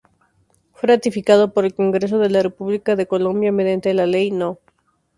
[0.73, 4.57] Fue ratificado por el Congreso de la República de Colombia mediante la ley No.